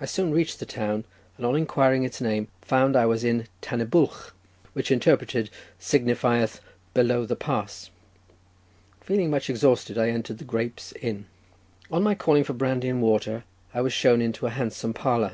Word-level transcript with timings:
I 0.00 0.04
soon 0.04 0.30
reached 0.30 0.60
the 0.60 0.66
town, 0.66 1.02
and 1.36 1.44
on 1.44 1.56
inquiring 1.56 2.04
its 2.04 2.20
name, 2.20 2.46
found 2.60 2.94
I 2.94 3.06
was 3.06 3.24
in 3.24 3.48
Tan 3.60 3.80
y 3.80 3.84
Bwlch, 3.84 4.30
which 4.72 4.92
interpreted 4.92 5.50
signifieth 5.80 6.60
"Below 6.94 7.26
the 7.26 7.34
Pass." 7.34 7.90
Feeling 9.00 9.30
much 9.30 9.50
exhausted, 9.50 9.98
I 9.98 10.10
entered 10.10 10.38
the 10.38 10.44
Grapes 10.44 10.92
Inn. 11.02 11.26
On 11.90 12.04
my 12.04 12.14
calling 12.14 12.44
for 12.44 12.52
brandy 12.52 12.88
and 12.88 13.02
water, 13.02 13.42
I 13.74 13.80
was 13.80 13.92
shown 13.92 14.22
into 14.22 14.46
a 14.46 14.50
handsome 14.50 14.94
parlour. 14.94 15.32